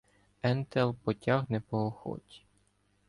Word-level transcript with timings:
Ентелл 0.49 0.93
потяг 0.93 1.45
не 1.49 1.59
по 1.61 1.85
охоті 1.87 2.43